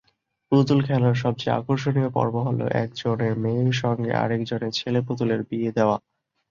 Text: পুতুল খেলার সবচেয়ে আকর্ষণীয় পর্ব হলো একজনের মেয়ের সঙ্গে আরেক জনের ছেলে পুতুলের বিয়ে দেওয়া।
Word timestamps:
পুতুল 0.51 0.79
খেলার 0.87 1.15
সবচেয়ে 1.15 1.57
আকর্ষণীয় 1.59 2.09
পর্ব 2.17 2.35
হলো 2.47 2.65
একজনের 2.81 3.33
মেয়ের 3.43 3.73
সঙ্গে 3.81 4.11
আরেক 4.23 4.41
জনের 4.49 4.73
ছেলে 4.79 4.99
পুতুলের 5.07 5.41
বিয়ে 5.49 5.71
দেওয়া। 5.77 5.97